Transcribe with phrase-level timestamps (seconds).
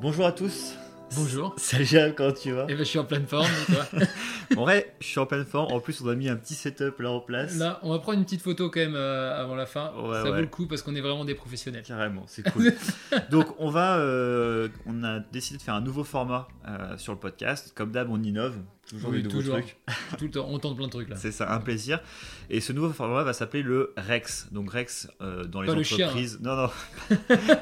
[0.00, 0.74] Bonjour à tous.
[1.16, 1.54] Bonjour.
[1.58, 2.66] Salut Jérôme, comment tu vas?
[2.68, 3.84] Eh ben, je suis en pleine forme, toi?
[4.56, 5.72] En vrai, je suis en pleine forme.
[5.72, 7.56] En plus, on a mis un petit setup là en place.
[7.58, 9.92] Là, on va prendre une petite photo quand même euh, avant la fin.
[9.96, 10.30] Ouais, Ça ouais.
[10.30, 11.82] vaut le coup parce qu'on est vraiment des professionnels.
[11.82, 12.72] Carrément, c'est cool.
[13.30, 17.18] Donc, on va, euh, on a décidé de faire un nouveau format euh, sur le
[17.18, 17.72] podcast.
[17.74, 18.56] Comme d'hab, on innove.
[18.88, 19.54] Toujours Oui, des nouveaux toujours.
[19.56, 19.76] trucs.
[20.18, 21.16] Tout le temps, on tente plein de trucs là.
[21.16, 22.00] C'est ça, un plaisir.
[22.48, 24.48] Et ce nouveau format va s'appeler le Rex.
[24.52, 26.08] Donc Rex euh, dans les Pas le chien, hein.
[26.10, 26.40] entreprises.
[26.40, 26.70] Non, non,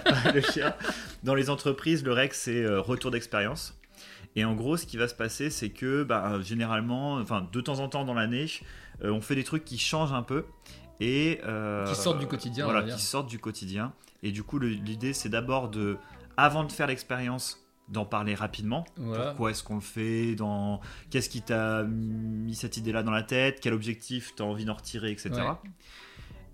[0.05, 0.75] pas le chien.
[1.25, 3.79] Dans les entreprises, le Rex c'est euh, retour d'expérience.
[4.37, 7.81] Et en gros, ce qui va se passer, c'est que bah, généralement, enfin de temps
[7.81, 8.47] en temps dans l'année,
[9.03, 10.45] euh, on fait des trucs qui changent un peu
[11.01, 11.41] et
[11.87, 13.93] Qui sortent du quotidien, Voilà, qui sortent du quotidien.
[14.23, 15.97] Et du coup, l'idée, c'est d'abord de,
[16.37, 18.85] avant de faire l'expérience, d'en parler rapidement.
[18.97, 19.27] Voilà.
[19.27, 20.81] Pourquoi est-ce qu'on le fait dans...
[21.11, 23.61] Qu'est-ce qui t'a mis cette idée-là dans la tête?
[23.61, 25.31] Quel objectif t'as envie d'en retirer, etc.
[25.33, 25.71] Ouais.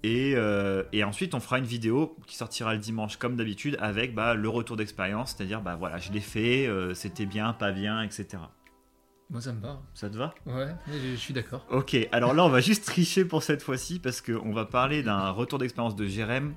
[0.05, 4.15] Et, euh, et ensuite, on fera une vidéo qui sortira le dimanche, comme d'habitude, avec
[4.15, 8.03] bah, le retour d'expérience, c'est-à-dire, bah voilà, je l'ai fait, euh, c'était bien, pas bien,
[8.03, 8.43] etc.
[9.31, 9.81] Moi, ça me va.
[9.95, 10.34] Ça te va?
[10.45, 11.65] Ouais, je, je suis d'accord.
[11.71, 15.31] Ok, alors là, on va juste tricher pour cette fois-ci, parce qu'on va parler d'un
[15.31, 16.53] retour d'expérience de Jérém,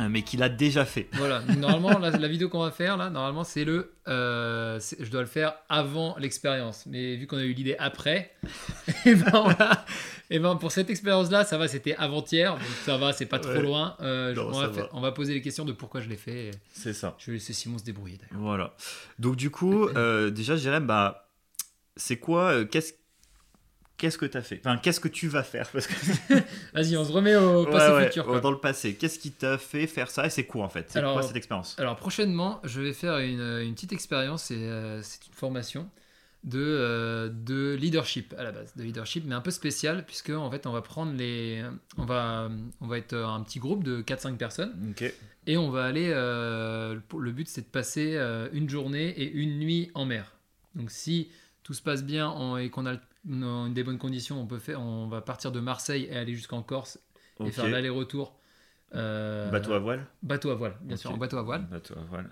[0.00, 1.08] mais qu'il a déjà fait.
[1.14, 3.92] Voilà, normalement, la, la vidéo qu'on va faire là, normalement, c'est le.
[4.08, 6.84] euh, c'est- je dois le faire avant l'expérience.
[6.86, 8.34] Mais vu qu'on a eu l'idée après,
[9.06, 9.84] et ben, on va-
[10.30, 13.52] et ben, pour cette expérience-là, ça va, c'était avant-hier, donc ça va, c'est pas trop
[13.52, 13.62] Ouais.
[13.62, 13.96] loin.
[14.00, 16.50] Euh, je- on, va on poser les questions de pourquoi je l'ai fait.
[16.72, 17.14] C'est ça.
[17.18, 18.42] Je vais laisser Simon se débrouiller d'ailleurs.
[18.42, 18.74] Voilà.
[19.18, 21.30] Donc du coup, euh, déjà, Jérém, bah,
[21.96, 22.94] c'est quoi euh, Qu'est-ce
[23.96, 24.60] qu'est-ce que tu as fait?
[24.64, 25.68] Enfin, qu'est-ce que tu vas faire?
[25.70, 25.94] Parce que
[26.74, 28.24] Vas-y, on se remet au passé Ouais, ouais, futur.
[28.26, 28.40] quoi.
[28.40, 30.26] dans le passé, qu'est-ce qui t'a fait faire ça?
[30.26, 30.86] Et c'est quoi en fait?
[30.90, 31.76] C'est quoi cette expérience?
[31.78, 35.88] Alors prochainement, je vais faire une, une petite expérience, et euh, c'est une formation
[36.44, 40.50] de, euh, de leadership à la base, de leadership, mais un peu spécial puisque en
[40.50, 41.64] fait on va prendre les,
[41.96, 42.50] on va,
[42.82, 45.10] on va être un petit groupe de 4-5 personnes Ok.
[45.46, 49.58] et on va aller, euh, le but c'est de passer euh, une journée et une
[49.58, 50.32] nuit en mer.
[50.74, 51.30] Donc si
[51.62, 52.96] tout se passe bien en- et qu'on a
[53.28, 56.62] une- des bonnes conditions, on peut faire, on va partir de Marseille et aller jusqu'en
[56.62, 56.98] Corse
[57.40, 57.52] et Ok.
[57.52, 58.38] faire l'aller-retour.
[58.94, 61.62] euh, Bateau à voile Bateau à voile, bien sûr, en bateau à voile.
[61.68, 62.30] Bateau à voile.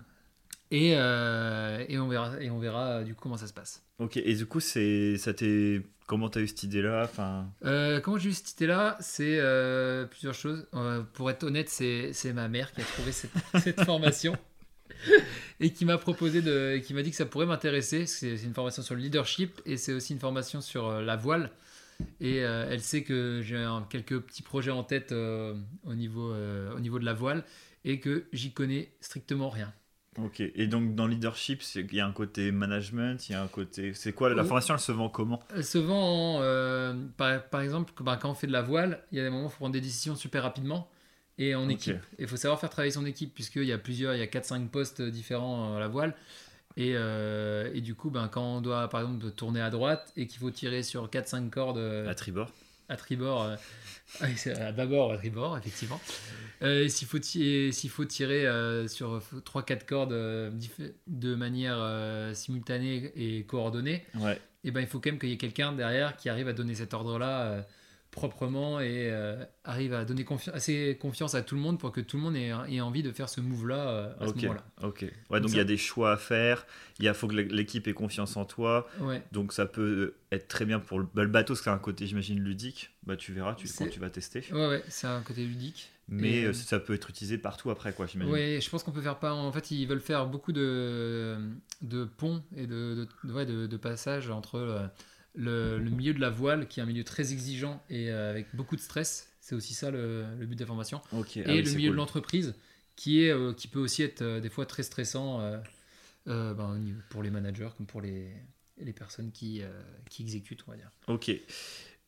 [0.71, 3.83] Et, euh, et on verra, et on verra euh, du coup comment ça se passe.
[3.99, 4.17] Ok.
[4.17, 7.49] Et du coup, c'est ça t'est comment t'as eu cette idée-là Enfin?
[7.65, 9.41] Euh, comment j'ai eu cette idée-là C'est
[10.11, 10.67] plusieurs choses.
[11.15, 13.33] Pour être honnête, c'est c'est ma mère qui a trouvé cette,
[13.63, 14.37] cette formation
[15.63, 18.05] et qui m'a proposé de, qui m'a dit que ça pourrait m'intéresser.
[18.07, 21.51] C'est une formation sur le leadership et c'est aussi une formation sur euh, la voile.
[22.21, 26.75] Et euh, elle sait que j'ai quelques petits projets en tête euh, au, niveau, euh,
[26.75, 27.45] au niveau de la voile
[27.85, 29.73] et que j'y connais strictement rien.
[30.19, 30.41] Ok.
[30.41, 33.95] Et donc dans leadership, il y a un côté management, il y a un côté.
[33.95, 35.41] C'est quoi la formation Elle se vend comment?
[35.55, 39.19] Elle se vend, en, par, par exemple, bah, quand on fait de la voile, il
[39.19, 40.91] y a des moments où il faut prendre des décisions super rapidement
[41.39, 41.97] et en équipe.
[42.19, 44.69] Il faut savoir faire travailler son équipe, puisqu'il y a plusieurs, il y a 4-5
[44.69, 46.15] postes différents à la voile.
[46.77, 50.27] Et, euh, et du coup, ben, quand on doit, par exemple, tourner à droite et
[50.27, 52.51] qu'il faut tirer sur 4-5 cordes euh, À tribord.
[52.89, 53.57] à tribord, euh,
[54.37, 56.01] c'est à tribord, effectivement.
[56.63, 60.51] Euh, S'il faut, faut tirer euh, sur 3-4 cordes euh,
[61.07, 64.41] de manière euh, simultanée et coordonnée, Ouais.
[64.65, 66.75] et ben il faut quand même qu'il y ait quelqu'un derrière qui arrive à donner
[66.75, 67.63] cet ordre-là euh,
[68.13, 72.01] proprement et euh, arrive à donner confi- assez confiance à tout le monde pour que
[72.01, 74.65] tout le monde ait, ait envie de faire ce move-là euh, à ce moment-là.
[74.83, 75.05] Ok.
[75.31, 75.41] Ouais.
[75.41, 76.65] Donc il y a des choix à faire.
[77.01, 78.87] Il faut que l'équipe ait confiance en toi.
[79.01, 79.23] Ouais.
[79.33, 81.79] Donc ça peut être très bien pour le, bah, le bateau, parce que c'est un
[81.79, 82.91] côté, j'imagine, ludique.
[83.05, 84.45] Bah tu verras, tu, quand tu vas tester.
[84.53, 85.91] Ouais, ouais, c'est un côté ludique.
[86.09, 88.33] Mais Et, euh, euh, ça peut être utilisé partout après, quoi, j'imagine.
[88.33, 89.33] Oui, je pense qu'on peut faire pas.
[89.33, 91.39] En fait, ils veulent faire beaucoup de,
[91.81, 94.87] de ponts et de, de, ouais, de, passages entre euh,
[95.35, 98.47] le, le milieu de la voile, qui est un milieu très exigeant et euh, avec
[98.55, 99.29] beaucoup de stress.
[99.41, 101.01] C'est aussi ça le, le but de la formation.
[101.13, 101.91] Ah et oui, le milieu cool.
[101.91, 102.55] de l'entreprise,
[102.97, 107.23] qui, est, euh, qui peut aussi être euh, des fois très stressant euh, ben, pour
[107.23, 108.31] les managers comme pour les,
[108.79, 109.63] les personnes qui,
[110.11, 110.91] qui exécutent, on va dire.
[111.09, 111.31] Ok.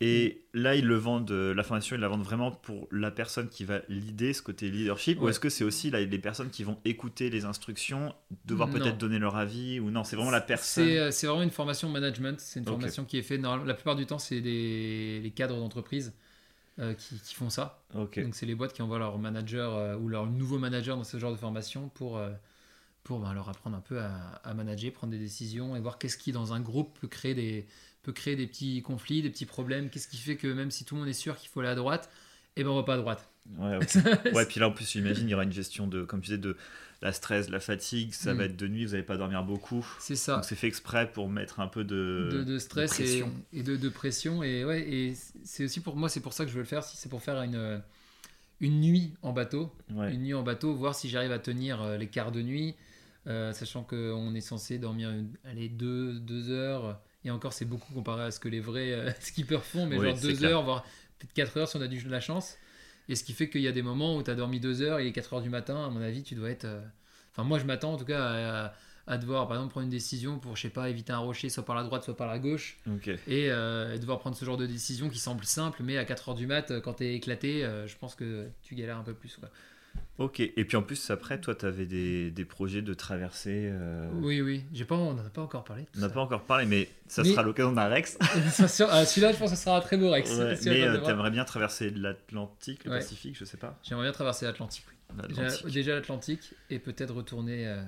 [0.01, 3.49] Et là, ils le vendent, euh, la formation, ils la vendent vraiment pour la personne
[3.49, 6.65] qui va leader ce côté leadership Ou est-ce que c'est aussi là, les personnes qui
[6.65, 8.13] vont écouter les instructions,
[8.45, 11.43] devoir peut-être donner leur avis Ou non, c'est vraiment la personne C'est euh, c'est vraiment
[11.43, 12.41] une formation management.
[12.41, 13.41] C'est une formation qui est faite.
[13.41, 16.13] La plupart du temps, c'est les cadres d'entreprise
[16.81, 17.85] euh, qui, qui font ça.
[17.93, 21.19] Donc, c'est les boîtes qui envoient leur manager euh, ou leur nouveau manager dans ce
[21.19, 22.33] genre de formation pour, euh,
[23.05, 24.11] pour ben, leur apprendre un peu à,
[24.43, 27.69] à manager, prendre des décisions et voir qu'est-ce qui, dans un groupe, peut créer des,
[28.05, 29.91] peut créer des petits conflits, des petits problèmes.
[29.91, 31.75] Qu'est-ce qui fait que même si tout le monde est sûr qu'il faut aller à
[31.75, 32.11] droite,
[32.57, 33.29] eh ben, on va pas à droite.
[33.59, 34.33] Ouais, ok.
[34.35, 36.39] ouais, puis là, en plus, j'imagine, il y aura une gestion de, comme tu disais,
[36.39, 36.57] de
[37.03, 38.13] la stress, de la fatigue.
[38.15, 38.39] Ça Mm.
[38.39, 39.87] va être de nuit, vous n'allez pas dormir beaucoup.
[40.01, 40.37] C'est ça.
[40.37, 43.33] Donc c'est fait exprès pour mettre un peu de, de, de stress et, pression.
[43.53, 45.15] et de, de pression et ouais et
[45.45, 47.23] c'est aussi pour moi c'est pour ça que je veux le faire si c'est pour
[47.23, 47.83] faire une
[48.61, 50.15] une nuit en bateau Ouais.
[50.15, 52.75] une nuit en bateau voir si j'arrive à tenir euh, les quarts de nuit
[53.27, 57.01] euh, sachant qu'on est censé dormir une, allez, deux, deux heures.
[57.25, 60.07] Et encore, c'est beaucoup comparé à ce que les vrais euh, skippers font, mais Oui,
[60.07, 60.51] genre c'est deux clair.
[60.51, 60.83] heures, voire
[61.19, 62.57] peut-être 4 heures si on a du de la chance.
[63.09, 64.99] Et ce qui fait qu'il y a des moments où tu as dormi deux heures
[64.99, 66.65] et il est 4 heures du matin, à mon avis, tu dois être.
[66.65, 66.81] euh,
[67.33, 68.75] Enfin, moi, je m'attends en tout cas à,
[69.07, 71.65] à devoir, par exemple, prendre une décision pour, je sais pas, éviter un rocher, soit
[71.65, 72.79] par la droite, soit par la gauche.
[73.27, 76.35] Et euh, devoir prendre ce genre de décision qui semble simple, mais à 4 heures
[76.37, 79.37] du mat, quand t'es éclaté, euh, je pense que tu galères un peu plus.
[79.37, 79.51] Quoi.
[80.19, 80.39] Ok.
[80.41, 83.69] Et puis en plus, après, toi, tu avais des, des projets de traversée.
[83.73, 85.87] euh, Oui, oui, j'ai pas, on n'en a pas encore parlé.
[85.97, 88.17] On n'a pas encore parlé, mais ça Mais- sera l'occasion d'un Rex.
[88.23, 90.31] Ah, Celui-là, je pense que ce sera un très beau Rex.
[90.31, 92.99] Ouais, mais euh, ai vraiment- t'aimerais bien traverser l'Atlantique, le Ouais.
[92.99, 93.77] Pacifique, je sais pas.
[93.83, 94.85] J'aimerais bien traverser l'Atlantique.
[94.89, 94.95] oui.
[95.29, 95.73] Déjà, L'Atlantique.
[95.75, 97.83] déjà l'Atlantique et peut-être retourner, euh,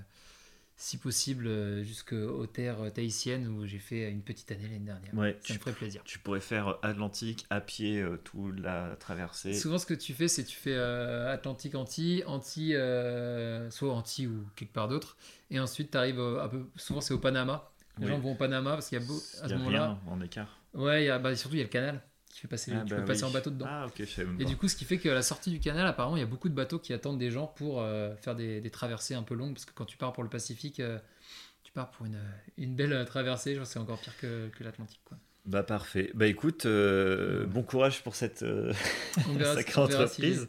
[0.78, 5.14] si possible, euh, jusqu'aux terres tahitiennes où j'ai fait une petite année l'année dernière.
[5.14, 6.02] Ouais, Ça tu, me ferait plaisir.
[6.04, 9.54] tu pourrais faire euh, Atlantique à pied euh, toute la traversée.
[9.54, 14.26] Souvent, ce que tu fais, c'est tu fais euh, Atlantique Antilles, Antilles, euh, soit Antilles
[14.26, 15.16] ou quelque part d'autre,
[15.50, 16.66] et ensuite tu arrives un peu.
[16.76, 17.70] Souvent, c'est au Panama.
[17.98, 18.10] Les Oui.
[18.12, 19.86] gens vont au Panama parce qu'il y a beau, à ce y a moment-là.
[19.86, 20.58] rien en écart.
[20.74, 22.02] Ouais, il y a, bah, surtout il y a le canal
[22.36, 22.72] qui fait passer.
[22.74, 23.66] Ah, tu bah peux passer en bateau dedans.
[23.68, 23.86] Ah,
[24.38, 26.26] Et du coup, ce qui fait qu'à la sortie du canal, apparemment, il y a
[26.26, 29.34] beaucoup de bateaux qui attendent des gens pour euh, faire des, des traversées un peu
[29.34, 29.54] longues.
[29.54, 30.98] Parce que quand tu pars pour le Pacifique, euh,
[31.64, 32.20] tu pars pour une,
[32.58, 33.54] une belle euh, traversée.
[33.54, 35.00] Je pense que c'est encore pire que, que l'Atlantique.
[35.04, 35.16] quoi.
[35.46, 36.10] Bah parfait.
[36.14, 38.42] Bah écoute, euh, bon courage pour cette
[39.16, 40.48] verra- sacrée si entreprise.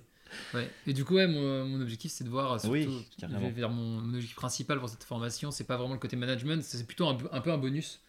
[0.53, 0.69] Ouais.
[0.85, 3.39] Et du coup, ouais, mon, mon objectif, c'est de voir surtout, Oui, je carrément.
[3.39, 5.51] vais vers mon, mon objectif principal pour cette formation.
[5.51, 8.01] C'est pas vraiment le côté management, c'est plutôt un, un peu un bonus.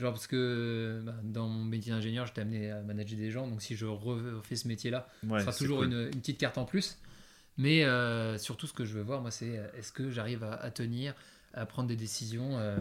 [0.00, 3.46] Genre parce que bah, dans mon métier d'ingénieur, j'étais amené à manager des gens.
[3.46, 5.92] Donc si je refais ce métier-là, Ouais, ce sera toujours cool.
[5.92, 6.98] une, une petite carte en plus.
[7.58, 10.54] Mais euh, surtout, ce que je veux voir, moi, c'est euh, est-ce que j'arrive à,
[10.54, 11.14] à tenir,
[11.52, 12.76] à prendre des décisions euh,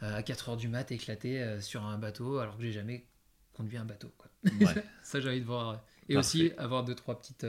[0.00, 3.04] à 4 heures du mat, éclaté euh, sur un bateau, alors que j'ai jamais
[3.52, 4.10] conduit un bateau.
[4.18, 4.28] Quoi.
[4.60, 4.82] Ouais.
[5.04, 5.80] Ça, j'ai envie de voir.
[6.08, 6.38] Et Parfait.
[6.38, 7.46] aussi avoir deux trois petites,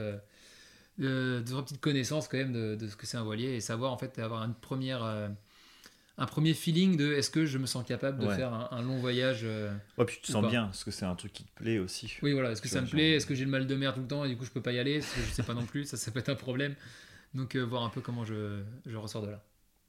[0.97, 3.91] deux, trois petites connaissances quand même de, de ce que c'est un voilier et savoir
[3.91, 5.03] en fait avoir une première,
[6.17, 8.35] un premier feeling de est-ce que je me sens capable de Ouais.
[8.35, 9.41] faire un, un long voyage.
[9.43, 10.49] euh, Ouais, puis tu te sens pas.
[10.49, 12.17] bien, parce que c'est un truc qui te plaît aussi.
[12.23, 12.51] oui, voilà.
[12.51, 14.07] Est-ce que Tu ça me plaît Est-ce que j'ai le mal de mer tout le
[14.07, 15.65] temps et du coup je peux pas y aller Parce que je sais pas non
[15.65, 15.85] plus.
[15.89, 16.75] Ça, ça peut être un problème.
[17.33, 19.43] Donc euh, voir un peu comment je, je ressors de là.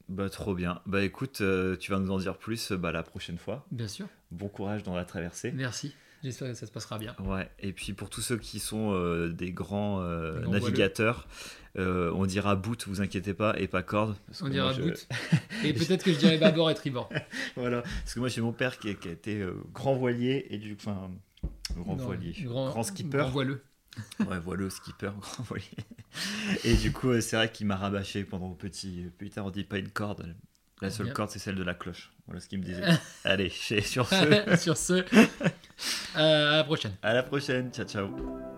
[0.09, 0.81] Bah trop bien.
[0.87, 3.67] Bah écoute, euh, tu vas nous en dire plus bah, la prochaine fois.
[3.71, 4.09] Bien sûr.
[4.31, 5.53] Bon courage dans la traversée.
[5.53, 5.95] Merci.
[6.23, 7.15] J'espère que ça se passera bien.
[7.21, 11.29] Ouais, et puis pour tous ceux qui sont euh, des grands euh, navigateurs,
[11.79, 14.17] euh, on dira boot, vous inquiétez pas, et pas corde.
[14.43, 15.09] On dira je- boot.
[15.65, 17.09] Et peut-être que je dirais bâbord et tribord.
[17.57, 20.75] Voilà, parce que moi j'ai mon père qui, qui a été grand voilier et du
[20.75, 21.11] enfin
[21.77, 23.63] grand Non, voilier, Grand, grand skipper, Grand voileux.
[24.21, 25.67] ouais voileux skipper, grand voilier.
[26.65, 29.79] Et du coup c'est vrai qu'il m'a rabâché pendant petit, plus tard on dit pas
[29.79, 30.35] une corde,
[30.81, 32.11] la seule corde c'est celle de la cloche.
[32.27, 32.83] Voilà ce qu'il me disait.
[33.25, 33.49] Allez,
[33.83, 36.93] sur ce, Sur ce, euh, à la prochaine.
[37.03, 38.58] à la prochaine, ciao ciao.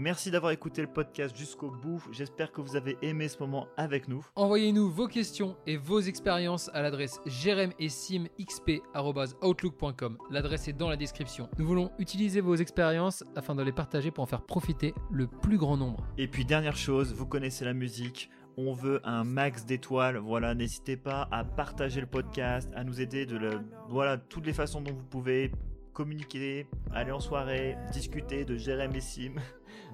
[0.00, 2.02] Merci d'avoir écouté le podcast jusqu'au bout.
[2.10, 4.24] J'espère que vous avez aimé ce moment avec nous.
[4.34, 10.16] Envoyez-nous vos questions et vos expériences à l'adresse jeremessimxp.outlook.com.
[10.30, 11.50] L'adresse est dans la description.
[11.58, 15.58] Nous voulons utiliser vos expériences afin de les partager pour en faire profiter le plus
[15.58, 16.06] grand nombre.
[16.16, 20.16] Et puis dernière chose, vous connaissez la musique, on veut un max d'étoiles.
[20.16, 23.60] Voilà, n'hésitez pas à partager le podcast, à nous aider de le,
[23.90, 25.52] voilà toutes les façons dont vous pouvez
[25.92, 29.34] communiquer, aller en soirée, discuter de Jérém et Sim.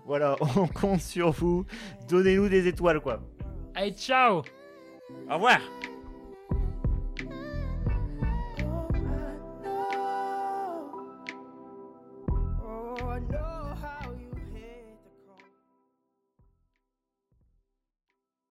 [0.07, 1.67] Voilà, on compte sur vous.
[2.09, 3.21] Donnez-nous des étoiles quoi.
[3.75, 4.43] Allez, ciao
[5.29, 5.61] Au revoir.